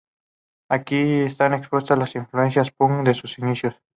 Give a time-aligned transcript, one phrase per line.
[0.67, 3.75] Aquí están expuestas las influencias punk de sus inicios.